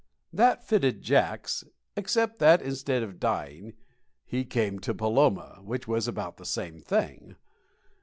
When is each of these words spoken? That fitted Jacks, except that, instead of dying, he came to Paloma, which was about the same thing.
That 0.33 0.63
fitted 0.63 1.03
Jacks, 1.03 1.63
except 1.95 2.39
that, 2.39 2.59
instead 2.59 3.03
of 3.03 3.19
dying, 3.19 3.73
he 4.25 4.45
came 4.45 4.79
to 4.79 4.95
Paloma, 4.95 5.59
which 5.63 5.87
was 5.87 6.07
about 6.07 6.37
the 6.37 6.43
same 6.45 6.79
thing. 6.81 7.35